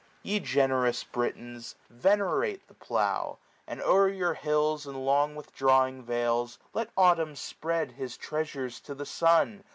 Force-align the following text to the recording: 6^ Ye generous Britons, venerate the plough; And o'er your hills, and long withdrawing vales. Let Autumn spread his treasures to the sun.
6^ 0.01 0.03
Ye 0.23 0.39
generous 0.39 1.03
Britons, 1.03 1.75
venerate 1.91 2.67
the 2.67 2.73
plough; 2.73 3.37
And 3.67 3.79
o'er 3.83 4.09
your 4.09 4.33
hills, 4.33 4.87
and 4.87 5.05
long 5.05 5.35
withdrawing 5.35 6.01
vales. 6.01 6.57
Let 6.73 6.89
Autumn 6.97 7.35
spread 7.35 7.91
his 7.91 8.17
treasures 8.17 8.79
to 8.79 8.95
the 8.95 9.05
sun. 9.05 9.63